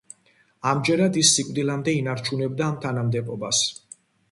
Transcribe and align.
ამჯერად, 0.71 1.19
ის 1.23 1.33
სიკვდილამდე 1.35 1.95
ინარჩუნებდა 1.99 2.69
ამ 2.73 2.83
თანამდებობას. 2.89 3.63